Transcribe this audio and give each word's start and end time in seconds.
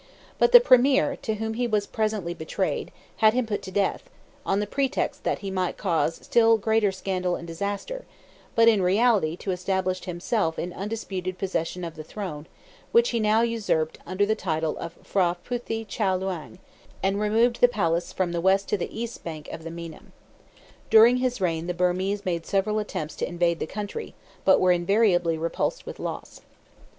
But 0.39 0.51
the 0.51 0.59
premier, 0.59 1.15
to 1.17 1.35
whom 1.35 1.53
he 1.53 1.67
was 1.67 1.85
presently 1.85 2.33
betrayed, 2.33 2.91
had 3.17 3.35
him 3.35 3.45
put 3.45 3.61
to 3.61 3.71
death, 3.71 4.09
on 4.47 4.59
the 4.59 4.65
pretext 4.65 5.23
that 5.25 5.37
he 5.45 5.51
might 5.51 5.77
cause 5.77 6.15
still 6.15 6.57
greater 6.57 6.91
scandal 6.91 7.35
and 7.35 7.45
disaster, 7.47 8.05
but 8.55 8.67
in 8.67 8.81
reality 8.81 9.35
to 9.37 9.51
establish 9.51 10.05
himself 10.05 10.57
in 10.57 10.73
undisputed 10.73 11.37
possession 11.37 11.83
of 11.83 11.95
the 11.95 12.03
throne, 12.03 12.47
which 12.91 13.09
he 13.09 13.19
now 13.19 13.43
usurped 13.43 13.99
under 14.07 14.25
the 14.25 14.33
title 14.33 14.75
of 14.79 14.97
P'hra 15.03 15.37
Phuthi 15.43 15.85
Chow 15.85 16.15
Luang, 16.15 16.57
and 17.03 17.19
removed 17.21 17.61
the 17.61 17.67
palace 17.67 18.11
from 18.11 18.31
the 18.31 18.41
west 18.41 18.67
to 18.69 18.77
the 18.77 18.99
east 18.99 19.23
bank 19.23 19.49
of 19.51 19.63
the 19.63 19.69
Meinam. 19.69 20.13
During 20.89 21.17
his 21.17 21.39
reign 21.39 21.67
the 21.67 21.75
Birmese 21.75 22.25
made 22.25 22.47
several 22.47 22.79
attempts 22.79 23.15
to 23.17 23.29
invade 23.29 23.59
the 23.59 23.67
country, 23.67 24.15
but 24.45 24.59
were 24.59 24.71
invariably 24.71 25.37
repulsed 25.37 25.85
with 25.85 25.99
loss. 25.99 26.41